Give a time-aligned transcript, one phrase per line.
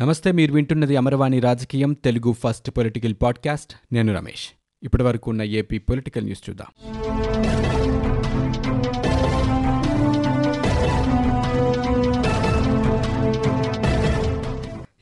[0.00, 3.94] నమస్తే మీరు వింటున్నది అమరవాణి రాజకీయం తెలుగు ఫస్ట్ పొలిటికల్ పాడ్కాస్ట్.
[3.94, 4.48] నేను రమేష్.
[4.82, 6.66] ఇప్పటి వరకు ఉన్న ఏపీ పొలిటికల్ న్యూస్ చూద్దాం.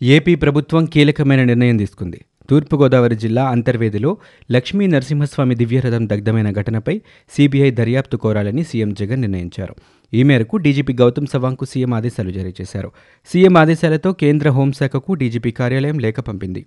[0.03, 2.25] ఏపీ ప్రభుత్వం కీలకమైన నిర్ణయం తీసుకుంది.
[2.51, 4.17] తూర్పుగోదావరి జిల్లా అంతర్వేదిలో
[4.53, 7.01] లక్ష్మీ నరసింహస్వామి దివ్యరథం దగ్ధమైన ఘటనపై
[7.31, 9.75] సీబీఐ దర్యాప్తు కోరాలని సీఎం జగన్ నిర్ణయించారు.
[10.15, 12.93] ఈ మేరకు డీజీపీ గౌతమ్ సవాంగ్కు సీఎం ఆదేశాలు జారీ చేశారు.
[13.27, 16.67] సీఎం ఆదేశాలతో కేంద్ర హోంశాఖకు డీజీపీ కార్యాలయం లేఖ పంపింది.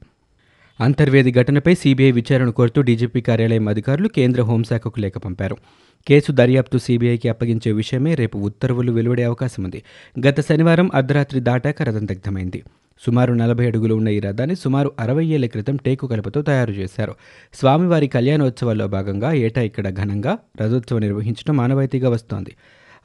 [0.81, 5.57] అంతర్వేది ఘటనపై సీబీఐ విచారణ కోరుతూ డీజీపీ కార్యాలయం అధికారులు కేంద్ర హోంశాఖకు లేఖ పంపారు.
[6.07, 9.83] కేసు దర్యాప్తు సీబీఐకి అప్పగించే విషయమే రేపు ఉత్తర్వులు వెలువడే అవకాశం ఉంది
[10.27, 12.63] గత శనివారం అర్ధరాత్రి దాటాక రథం దగ్ధమైంది.
[13.05, 17.15] సుమారు నలభై అడుగులు ఉన్న ఈ రథాన్ని సుమారు అరవై ఏళ్ళ క్రితం టేకు కలపతో తయారు చేశారు.
[17.53, 22.55] స్వామివారి కళ్యాణోత్సవాల్లో భాగంగా ఏటా ఇక్కడ ఘనంగా రథోత్సవం నిర్వహించడం మానవాయితీగా వస్తోంది.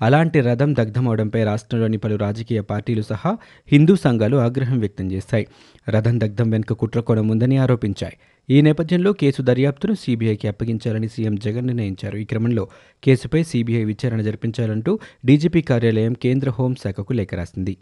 [0.02, 5.46] అలాంటి రథం దగ్ధమవడంపై రాష్ట్రంలోని పలు రాజకీయ పార్టీలు సహా హిందూ సంఘాలు ఆగ్రహం వ్యక్తం చేశాయి.
[5.88, 8.12] రథం దగ్ధం వెనుక కుట్రకోణం ఉందని ఆరోపించాయి.
[8.50, 12.16] ఈ నేపథ్యంలో కేసు దర్యాప్తును సీబీఐకి అప్పగించాలని సీఎం జగన్ నిర్ణయించారు.
[12.16, 12.68] ఈ క్రమంలో
[13.04, 17.76] కేసుపై సీబీఐ విచారణ జరిపించాలంటూ డీజీపీ కార్యాలయం కేంద్ర హోంశాఖకు లేఖ రాసింది.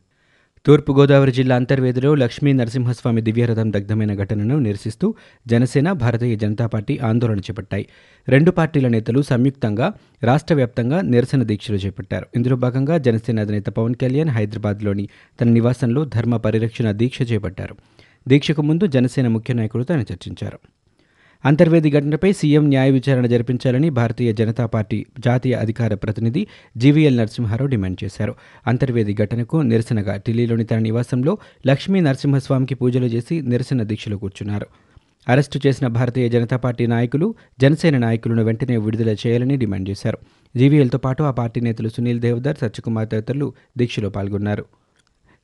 [0.66, 5.14] తూర్పుగోదావరి జిల్లా అంతర్వేదిలో లక్ష్మీ నరసింహస్వామి దివ్యరథం దగ్ధమైన ఘటనను నిరసిస్తూ
[5.46, 7.88] జనసేన భారతీయ జనతా పార్టీ ఆందోళన చేపట్టాయి.
[8.28, 9.92] రెండు పార్టీల నేతలు సంయుక్తంగా
[10.24, 12.26] రాష్ట్ర వ్యాప్తంగా నిరసన దీక్షలు చేపట్టారు.
[12.36, 15.08] ఇందులో భాగంగా జనసేన అధినేత పవన్ కళ్యాణ్ హైదరాబాద్లోని
[15.40, 17.76] తన నివాసంలో ధర్మ పరిరక్షణ దీక్ష చేపట్టారు.
[18.28, 20.58] దీక్షకు ముందు జనసేన ముఖ్య నాయకులతో ఆయన చర్చించారు.
[21.44, 26.46] అంతర్వేది ఘటనపై సీఎం న్యాయ విచారణ జరిపించాలని భారతీయ జనతా పార్టీ జాతీయ అధికార ప్రతినిధి
[26.76, 28.34] జీవీఎల్ నరసింహారావు డిమాండ్ చేశారు.
[28.66, 34.66] అంతర్వేది ఘటనకు నిరసనగా ఢిల్లీలోని తన నివాసంలో లక్ష్మీ నరసింహస్వామికి పూజలు చేసి నిరసన దీక్షలో కూర్చున్నారు.
[35.28, 40.18] అరెస్టు చేసిన భారతీయ జనతా పార్టీ నాయకులు జనసేన నాయకులను వెంటనే విడుదల చేయాలని డిమాండ్ చేశారు.
[40.56, 44.64] జీవీఎల్తో పాటు ఆ పార్టీ నేతలు సునీల్ దేవదర్ సత్యకుమార్ తదితరులు దీక్షలో పాల్గొన్నారు.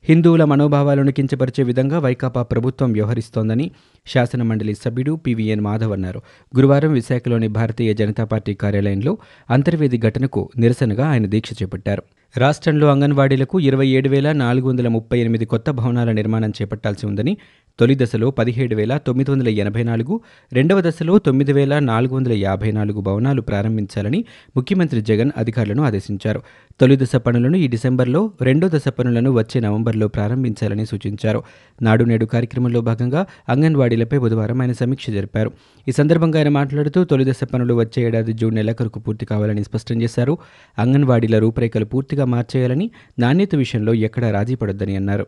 [0.03, 3.65] హిందువుల మనోభావాలను కించపరిచే విధంగా వైకాపా ప్రభుత్వం వ్యవహరిస్తోందని
[4.07, 6.19] శాసనమండలి సభ్యుడు పివిఎన్ మాధవ్ అన్నారు.
[6.53, 9.13] గురువారం విశాఖలోని భారతీయ జనతా పార్టీ కార్యాలయంలో
[9.49, 12.03] అంతర్వేది ఘటనకు నిరసనగా ఆయన దీక్ష చేపట్టారు.
[12.35, 17.37] రాష్ట్రంలో అంగన్వాడీలకు ఇరవై ఏడు వేల నాలుగు వందల ముప్పై ఎనిమిది కొత్త భవనాల నిర్మాణం చేపట్టాల్సి ఉందని
[17.79, 20.13] తొలి దశలో పదిహేడు వేల తొమ్మిది వందల ఎనభై నాలుగు
[20.53, 26.41] రెండవ దశలో తొమ్మిది వేల నాలుగు వందల యాభై నాలుగు భవనాలు ప్రారంభించాలని ముఖ్యమంత్రి జగన్ అధికారులను ఆదేశించారు.
[26.79, 31.43] తొలి దశ పనులను ఈ డిసెంబర్లో రెండో దశ పనులను వచ్చే నవంబర్లో ప్రారంభించాలని సూచించారు.
[31.81, 35.51] నాడు నేడు కార్యక్రమంలో భాగంగా అంగన్వాడీలపై బుధవారం ఆయన సమీక్ష జరిపారు.
[35.87, 40.37] ఈ సందర్భంగా ఆయన మాట్లాడుతూ తొలి దశ పనులు వచ్చే ఏడాది జూన్ నెలాఖరుకు పూర్తి కావాలని స్పష్టం చేశారు.
[40.79, 41.85] అంగన్వాడీల రూపురేఖలు
[42.17, 42.85] పూర్తిగా మార్చేయాలని
[43.19, 45.25] నాణ్యత విషయంలో ఎక్కడా రాజీ పడొద్దని అన్నారు.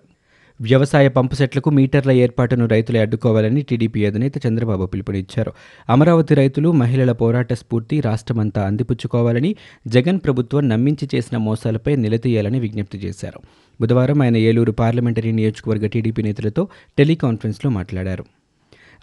[0.59, 5.51] వ్యవసాయ పంపు సెట్లకు మీటర్ల ఏర్పాటును రైతులే అడ్డుకోవాలని టీడీపీ అధినేత చంద్రబాబు పిలుపునిచ్చారు.
[5.89, 9.51] అమరావతి రైతులు మహిళల పోరాట స్ఫూర్తి రాష్ట్రమంతా అందిపుచ్చుకోవాలని
[9.87, 13.41] జగన్ ప్రభుత్వం నమ్మించి చేసిన మోసాలపై నిలదీయాలని విజ్ఞప్తి చేశారు.
[13.79, 16.63] బుధవారం ఆయన ఏలూరు పార్లమెంటరీ నియోజకవర్గ టీడీపీ నేతలతో
[16.97, 18.25] టెలికాన్ఫరెన్స్లో మాట్లాడారు.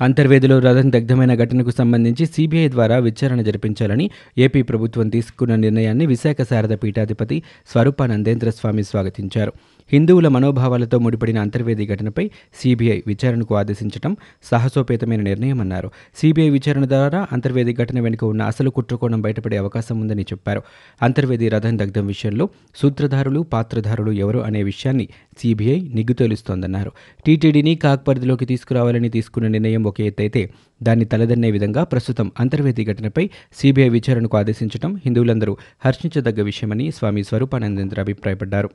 [0.01, 6.75] అంతర్వేదిలో రథం దగ్ధమైన ఘటనకు సంబంధించి సీబీఐ ద్వారా విచారణ జరిపించాలని ఏపీ ప్రభుత్వం తీసుకున్న నిర్ణయాన్ని విశాఖ శారద
[6.83, 7.43] పీఠాధిపతి
[7.73, 9.53] స్వరూపానందేంద్ర స్వామి స్వాగతించారు.
[9.93, 15.91] హిందువుల మనోభావాలతో ముడిపడిన అంతర్వేది ఘటనపై సీబీఐ విచారణకు ఆదేశించడం సాహసోపేతమైన నిర్ణయమన్నారు.
[16.17, 20.63] సీబీఐ విచారణ ద్వారా అంతర్వేది ఘటన వెనుక ఉన్న అసలు కుట్రకోణం బయటపడే అవకాశం ఉందని చెప్పారు.
[21.03, 25.09] అంతర్వేది రథం దగ్ధం విషయంలో సూత్రధారులు పాత్రధారులు ఎవరు అనే విషయాన్ని
[25.39, 26.93] సీబీఐ నిగ్గుతేలుస్తోందన్నారు.
[27.27, 30.51] టీటీడీని కాక్ పరిధిలోకి తీసుకురావాలని తీసుకున్న నిర్ణయం ఒక ఎత్తైతే
[30.83, 38.71] దాన్ని తలదన్నే విధంగా ప్రస్తుతం అంతర్వేది ఘటనపై సీబీఐ విచారణకు ఆదేశించడం హిందువులందరూ హర్షించదగ్గ విషయమని స్వామి స్వరూపానందేంద్ర అభిప్రాయపడ్డారు.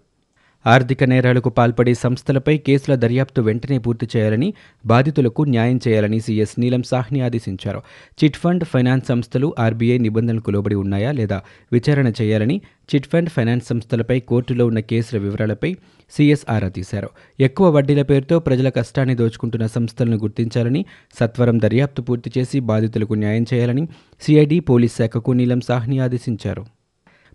[0.66, 4.54] ఆర్థిక నేరాలకు పాల్పడే సంస్థలపై కేసుల దర్యాప్తు వెంటనే పూర్తి చేయాలని
[4.86, 7.82] బాధితులకు న్యాయం చేయాలని సీఎస్ నీలం సాహ్ని ఆదేశించారు.
[8.20, 11.42] చిట్ ఫండ్ ఫైనాన్స్ సంస్థలు ఆర్బీఐ నిబంధనలకు లోబడి ఉన్నాయా లేదా
[11.72, 12.62] విచారణ చేయాలని
[12.96, 15.76] చిట్ ఫండ్ ఫైనాన్స్ సంస్థలపై కోర్టులో ఉన్న కేసుల వివరాలపై
[16.12, 17.10] సీఎస్ ఆరా తీశారు.
[17.40, 20.86] ఎక్కువ వడ్డీల పేరుతో ప్రజల కష్టాన్ని దోచుకుంటున్న సంస్థలను గుర్తించాలని
[21.20, 23.88] సత్వరం దర్యాప్తు పూర్తి చేసి బాధితులకు న్యాయం చేయాలని
[24.22, 26.81] సిఐడి పోలీస్ శాఖకు నీలం సాహ్ని ఆదేశించారు.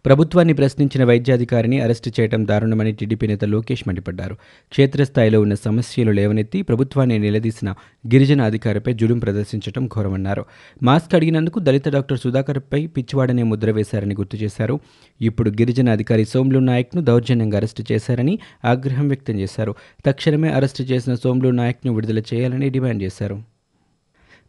[0.04, 4.34] ప్రభుత్వాన్ని ప్రశ్నించిన వైద్యాధికారిని అరెస్టు చేయడం దారుణమని టీడీపీ నేత లోకేష్ మండిపడ్డారు.
[4.68, 7.70] క్షేత్రస్థాయిలో ఉన్న సమస్యలు లేవనెత్తి ప్రభుత్వాన్ని నిలదీసిన
[8.06, 10.44] గిరిజన అధికారిపై జులుం ప్రదర్శించడం ఘోరమన్నారు.
[10.82, 14.80] మాస్క్ అడిగినందుకు దళిత డాక్టర్ సుధాకర్పై పిచ్చివాడనే ముద్ర వేశారని గుర్తు చేశారు.
[15.20, 19.74] ఇప్పుడు గిరిజన అధికారి సోమ్లు నాయక్ను దౌర్జన్యంగా అరెస్టు చేశారని ఆగ్రహం వ్యక్తం చేశారు.
[20.06, 23.55] తక్షణమే అరెస్టు చేసిన సోమ్లు నాయక్ను విడుదల చేయాలని డిమాండ్ చేశారు.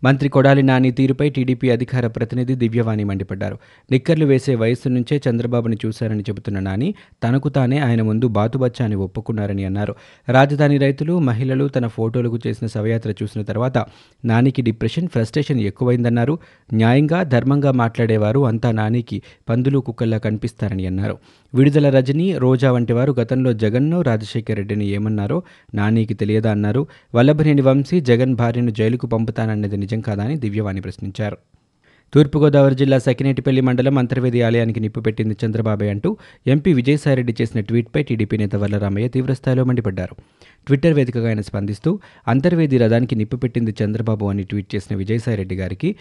[0.04, 3.58] మంత్రి కొడాలి నాని తీరుపై టీడీపీ అధికార ప్రతినిధి దివ్యవాణి మండిపడ్డారు.
[3.92, 9.66] నిక్కర్లు వేసే వయస్సు నుంచే చంద్రబాబుని చూశారని చెబుతున్న నాని తనకు తానే ఆయన ముందు బాతుబచ్చా అని ఒప్పుకున్నారని
[9.66, 9.96] అన్నారు.
[10.30, 13.86] రాజధాని రైతులు మహిళలు తన ఫోటోలకు చేసిన శవయాత్ర చూసిన తర్వాత
[14.26, 16.40] నానికి డిప్రెషన్ ఫ్రస్ట్రేషన్ ఎక్కువైందన్నారు.
[16.74, 21.18] న్యాయంగా ధర్మంగా మాట్లాడేవారు అంతా నానికి పందులు కుక్కల్లా కనిపిస్తారని అన్నారు.
[21.54, 25.44] విడుదల రజని రోజా వంటి వారు గతంలో జగన్ను రాజశేఖర రెడ్డిని ఏమన్నారో
[25.76, 26.88] నానికి తెలియదా అన్నారు.
[27.16, 31.38] వల్లభనేని వంశీ జగన్ భార్యను జైలుకు పంపుతానన్నది నిజం కాదా అని దివ్యవాణి ప్రశ్నించారు.
[32.14, 36.10] తూర్పుగోదావరి జిల్లా సకినేటిపల్లి మండలం అంతర్వేది ఆలయానికి నిప్పు పెట్టింది చంద్రబాబే అంటూ
[36.48, 40.16] ఎంపీ విజయసాయిరెడ్డి చేసిన ట్వీట్పై టీడీపీ నేత వల్లరామయ్య తీవ్రస్థాయిలో మండిపడ్డారు.
[40.68, 41.92] ట్విట్టర్ వేదికగా ఆయన స్పందిస్తూ
[42.28, 45.92] అంతర్వేది రథానికి నిప్పు పెట్టింది చంద్రబాబు అని ట్వీట్ చేసిన విజయసాయిరెడ్డి గారికి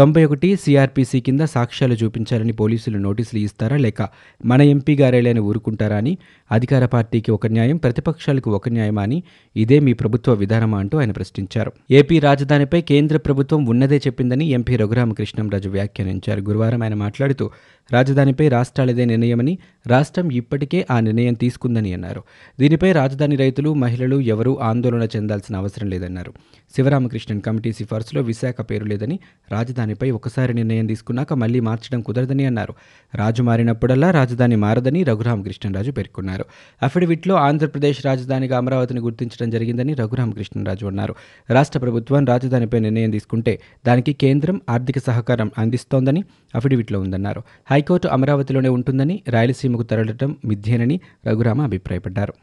[0.00, 4.08] తొంభై ఒకటి సిఆర్పిసి కింద సాక్ష్యాలు చూపించాలని పోలీసులు నోటీసులు ఇస్తారా లేక
[4.44, 6.18] మన ఎంపీ గారేలైన ఊరుకుంటారా అని
[6.52, 9.22] అధికార పార్టీకి ఒక న్యాయం ప్రతిపక్షాలకు ఒక న్యాయమా అని
[9.56, 11.72] ఇదే మీ ప్రభుత్వ విధానమా అంటూ ఆయన ప్రశ్నించారు.
[11.90, 16.40] ఏపీ రాజధానిపై కేంద్ర ప్రభుత్వం ఉన్నదే చెప్పిందని ఎంపీ రఘురామకృష్ణంరాజు వ్యాఖ్యానించారు.
[16.40, 17.50] గురువారం ఆయన మాట్లాడుతూ
[17.92, 22.22] రాజధానిపై రాష్ట్రాలదే నిర్ణయమని రాష్ట్రం ఇప్పటికే ఆ నిర్ణయం తీసుకుందని అన్నారు.
[22.60, 26.32] దీనిపై రాజధాని రైతులు మహిళలు ఎవరూ ఆందోళన చెందాల్సిన అవసరం లేదన్నారు.
[26.76, 29.18] శివరామకృష్ణన్ కమిటీ సిఫార్సులో విశాఖ పేరు లేదని
[29.52, 32.74] రాజధాని దానిపై ఒకసారి నిర్ణయం తీసుకున్నాక మళ్ళీ మార్చడం కుదరదని అన్నారు.
[33.14, 36.44] రాజు మారినప్పుడల్లా రాజధాని మారదని రఘురామకృష్ణరాజు పేర్కొన్నారు.
[36.82, 41.14] అఫిడవిట్లో ఆంధ్రప్రదేశ్ రాజధానిగా అమరావతిని గుర్తించడం జరిగిందని రఘురామకృష్ణరాజు అన్నారు.
[41.50, 47.42] రాష్ట్ర ప్రభుత్వం రాజధానిపై నిర్ణయం తీసుకుంటే దానికి కేంద్రం ఆర్థిక సహకారం అందిస్తోందని అఫిడవిట్లో ఉందన్నారు.
[47.70, 52.34] హైకోర్టు అమరావతిలోనే ఉంటుందని రాయలసీమకు తరలటం మిథ్యేనని రఘురామ అభిప్రాయపడ్డారు.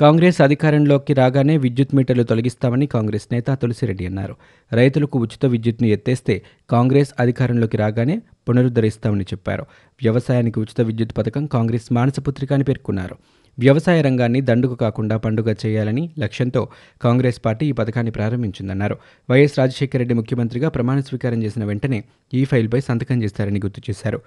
[0.00, 4.36] కాంగ్రెస్ అధికారంలోకి రాగానే విద్యుత్ మీటర్లు తొలగిస్తామని కాంగ్రెస్ నేత తులసిరెడ్డి అన్నారు.
[4.72, 8.16] రైతులకు ఉచిత విద్యుత్ను ఎత్తేస్తే కాంగ్రెస్ అధికారంలోకి రాగానే
[8.48, 9.66] పునరుద్ధరిస్తామని చెప్పారు.
[10.02, 13.16] వ్యవసాయానికి ఉచిత విద్యుత్ పథకం కాంగ్రెస్ మానసపుత్రిక అని పేర్కొన్నారు.
[13.58, 16.68] వ్యవసాయ రంగాన్ని దండుకు కాకుండా పండుగ చేయాలని లక్ష్యంతో
[17.02, 18.98] కాంగ్రెస్ పార్టీ ఈ పథకాన్ని ప్రారంభించిందన్నారు.
[19.30, 22.04] వైఎస్ రాజశేఖర రెడ్డి ముఖ్యమంత్రిగా ప్రమాణ స్వీకారం చేసిన వెంటనే
[22.34, 24.20] ఈ ఫైల్పై సంతకం చేస్తారని గుర్తు చేశారు.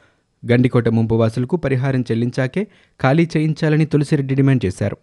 [0.43, 2.67] గండికోట ముంపు వాసులకు పరిహారం చెల్లించాకే
[3.01, 4.97] ఖాళీ చేయించాలని తులసిరెడ్డి డిమాండ్ చేశారు.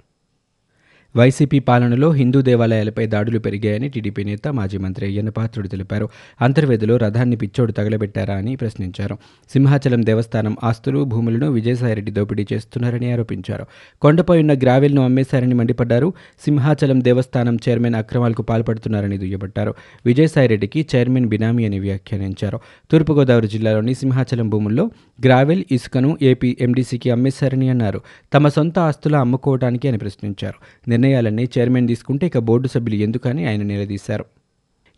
[1.17, 6.09] వైసీపీ పాలనలో హిందూ దేవాలయాలపై దాడులు పెరిగాయని టీడీపీ నేత మాజీ మంత్రి అయ్యన్న పాత్రుడు తెలిపారు.
[6.41, 9.19] అంతర్వేదిలో రథాన్ని పిచ్చోడు తగలబెట్టారా అని ప్రశ్నించారు.
[9.53, 13.67] సింహాచలం దేవస్థానం ఆస్తులు భూములను విజయసాయిరెడ్డి దోపిడీ చేస్తున్నారని ఆరోపించారు.
[14.03, 16.13] కొండపై ఉన్న గ్రావెల్ను అమ్మేశారని మండిపడ్డారు.
[16.45, 19.75] సింహాచలం దేవస్థానం చైర్మన్ అక్రమాలకు పాల్పడుతున్నారని దుయ్యబట్టారు.
[20.07, 22.61] విజయసాయిరెడ్డికి చైర్మన్ బినామీ అని వ్యాఖ్యానించారు.
[22.91, 24.91] తూర్పుగోదావరి జిల్లాలోని సింహాచలం భూముల్లో
[25.25, 28.01] గ్రావెల్ ఇసుకను ఏపీ ఎండీసీకి అమ్మేశారని అన్నారు.
[28.35, 30.91] తమ సొంత ఆస్తులు అమ్ముకోవడానికి అని ప్రశ్నించారు.
[31.07, 34.25] నిర్ణయాలన్నీ చైర్మన్ తీసుకుంటే ఇక బోర్డు సభ్యులు ఎందుకని ఆయన నిలదీశారు.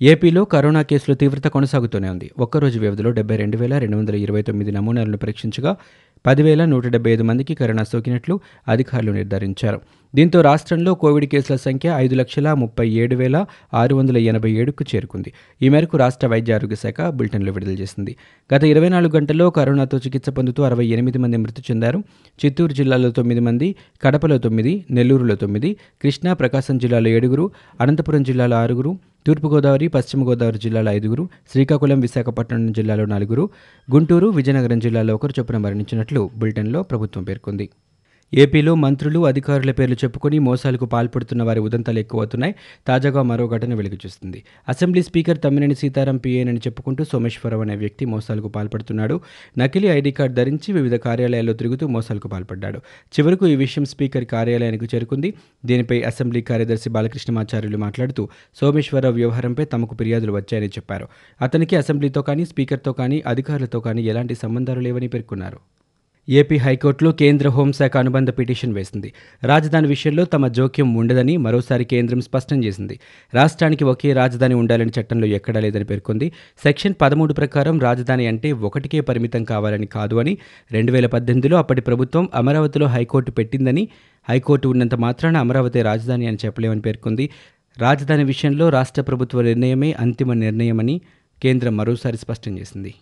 [0.03, 2.31] ఏపీలో కరోనా కేసుల తీవ్రత కొనసాగుతూనే ఉంది.
[2.39, 5.77] ఒక్కరోజు వ్యవధిలో డెబ్బై రెండు వేల రెండు వందల ఇరవై తొమ్మిది నమూనాలను పరీక్షించగా
[6.27, 9.81] పదివేల నూట డెబ్బై ఐదు మందికి కరోనా సోకినట్లు అధికారులు నిర్ధారించారు.
[10.15, 15.33] దీంతో రాష్ట్రంలో కోవిడ్ కేసుల సంఖ్య ఐదు లక్షల ముప్పై ఏడు వేల ఆరు వందల ఎనభై ఏడుకు చేరుకుంది.
[15.63, 18.17] ఈ మేరకు రాష్ట్ర వైద్య ఆరోగ్య శాఖ బులెటిన్లు విడుదల చేసింది.
[18.55, 21.99] గత ఇరవై నాలుగు గంటల్లో కరోనాతో చికిత్స పొందుతూ అరవై ఎనిమిది మంది మృతి చెందారు.
[22.45, 27.51] చిత్తూరు జిల్లాలో తొమ్మిది మంది కడపలో తొమ్మిది నెల్లూరులో తొమ్మిది కృష్ణా ప్రకాశం జిల్లాలో ఏడుగురు
[27.81, 33.45] అనంతపురం జిల్లాలో ఆరుగురు తూర్పుగోదావరి పశ్చిమ గోదావరి జిల్లాలో ఐదుగురు శ్రీకాకుళం విశాఖపట్నం జిల్లాలో నలుగురు
[33.89, 37.67] గుంటూరు విజయనగరం జిల్లాలో ఒకరు చొప్పున మరణించినట్లు బులెటిన్లో ప్రభుత్వం పేర్కొంది.
[38.33, 42.55] ఏపీలో మంత్రులు అధికారుల పేర్లు చెప్పుకొని మోసాలకు పాల్పడుతున్న వారి ఉదంతాలు ఎక్కువవుతున్నాయి.
[42.89, 44.45] తాజాగా మరో ఘటన వెలుగుచూస్తుంది.
[44.69, 49.21] అసెంబ్లీ స్పీకర్ తమ్మినేని సీతారాం పీఏనని చెప్పుకుంటూ సోమేశ్వరరావు అనే వ్యక్తి మోసాలకు పాల్పడుతున్నాడు.
[49.59, 52.79] నకిలీ ఐడీ కార్డు ధరించి వివిధ కార్యాలయాల్లో తిరుగుతూ మోసాలకు పాల్పడ్డాడు.
[53.15, 55.35] చివరకు ఈ విషయం స్పీకర్ కార్యాలయానికి చేరుకుంది.
[55.65, 58.29] దీనిపై అసెంబ్లీ కార్యదర్శి బాలకృష్ణమాచార్యులు మాట్లాడుతూ
[58.61, 61.09] సోమేశ్వరరావు వ్యవహారంపై తమకు ఫిర్యాదులు వచ్చాయని చెప్పారు.
[61.43, 65.78] అతనికి అసెంబ్లీతో కానీ స్పీకర్తో కానీ అధికారులతో కానీ ఎలాంటి సంబంధాలు లేవని పేర్కొన్నారు.
[66.31, 69.13] ఏపీ హైకోర్టులో కేంద్ర హోంశాఖ అనుబంధ పిటిషన్ వేసింది.
[69.45, 73.01] రాజధాని విషయంలో తమ జోక్యం ఉండదని మరోసారి కేంద్రం స్పష్టం చేసింది.
[73.35, 76.33] రాష్ట్రానికి ఒకే రాజధాని ఉండాలని చట్టంలో ఎక్కడా లేదని పేర్కొంది.
[76.63, 80.39] సెక్షన్ పదమూడు ప్రకారం రాజధాని అంటే ఒకటికే పరిమితం కావాలని కాదు అని
[80.73, 83.89] రెండు వేల పద్దెనిమిదిలో అప్పటి ప్రభుత్వం అమరావతిలో హైకోర్టు పెట్టిందని
[84.29, 87.31] హైకోర్టు ఉన్నంత మాత్రాన అమరావతి రాజధాని అని చెప్పలేమని పేర్కొంది.
[87.79, 91.01] రాజధాని విషయంలో రాష్ట్ర ప్రభుత్వ నిర్ణయమే అంతిమ నిర్ణయమని
[91.43, 92.95] కేంద్రం మరోసారి స్పష్టం చేసింది.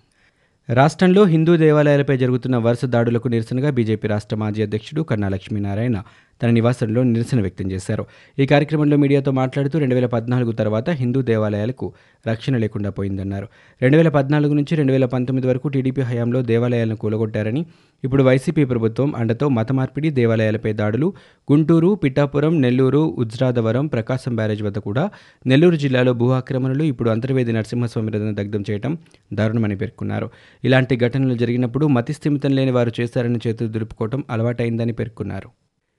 [0.68, 5.98] రాష్ట్రంలో హిందూ దేవాలయాలపై జరుగుతున్న వరుస దాడులకు నిరసనగా బీజేపీ రాష్ట్ర మాజీ అధ్యక్షుడు కన్నా లక్ష్మీనారాయణ
[6.42, 8.06] తన నివాసంలో నిరసన వ్యక్తం చేశారు.
[8.38, 11.92] ఈ కార్యక్రమంలో మీడియాతో మాట్లాడుతూ రెండు వేల పద్నాలుగు తర్వాత హిందూ దేవాలయాలకు
[12.28, 13.48] రక్షణ లేకుండా పోయిందన్నారు.
[13.82, 17.66] రెండు వేల పద్నాలుగు నుంచి రెండు వేల పంతొమ్మిది వరకు టీడీపీ హయాంలో దేవాలయాలను కూలగొట్టారని
[18.04, 21.14] ఇప్పుడు వైసీపీ ప్రభుత్వం అండతో మత మార్పిడి దేవాలయాలపై దాడులు
[21.52, 25.10] గుంటూరు పిఠాపురం నెల్లూరు ఉజ్రాదవరం ప్రకాశం బ్యారేజ్ వద్ద కూడా
[25.46, 28.98] నెల్లూరు జిల్లాలో భూ ఆక్రమణలు ఇప్పుడు అంతర్వేది నరసింహస్వామి రథను దగ్ధం చేయడం
[29.32, 30.30] దారుణమని పేర్కొన్నారు.
[30.64, 35.65] ఇలాంటి ఘటనలు జరిగినప్పుడు మతిస్థిమితం లేని వారు చేశారని చేతులు దులుపుకోవడం అలవాటైందని పేర్కొన్నారు.